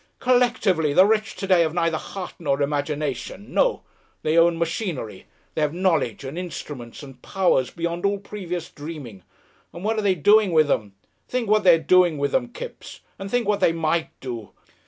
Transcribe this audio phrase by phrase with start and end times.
[0.17, 3.53] "Collectively, the rich to day have neither heart nor imagination.
[3.53, 3.83] No!
[4.23, 9.21] They own machinery, they have knowledge and instruments and powers beyond all previous dreaming,
[9.71, 10.95] and what are they doing with them?
[11.27, 14.49] Think what they are doing with them, Kipps, and think what they might do.